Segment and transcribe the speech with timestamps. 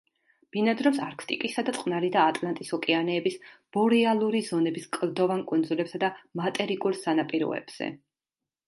[0.55, 3.37] ბინადრობს არქტიკისა და წყნარი და ატლანტის ოკეანეების
[3.77, 7.97] ბორეალური ზონების კლდოვან კუნძულებსა და მატერიკულ სანაპიროებზე.